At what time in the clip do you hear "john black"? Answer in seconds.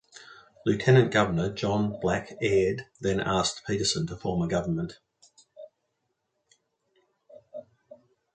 1.53-2.35